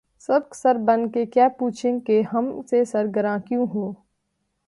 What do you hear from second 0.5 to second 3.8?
سر بن کے کیا پوچھیں کہ’’ ہم سے سر گراں کیوں